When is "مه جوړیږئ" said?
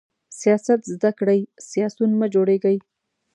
2.19-2.77